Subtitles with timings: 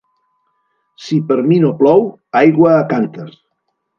[1.07, 2.01] Si per mi no plou,
[2.41, 3.39] aigua a cànters.